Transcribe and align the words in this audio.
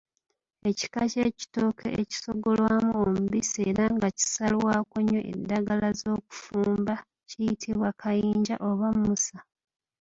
Ekika 0.69 1.01
ky’ekitooke 1.11 1.87
ekisogolwamu 2.01 2.91
omubisi 3.05 3.59
era 3.69 3.85
nga 3.95 4.09
kisalwako 4.17 4.95
nnyo 5.01 5.21
endagala 5.31 5.87
z’okufumba 5.99 6.95
kiyitibwa 7.29 7.89
Kayinja 8.01 8.55
oba 8.69 8.87
Mmusa. 8.95 9.37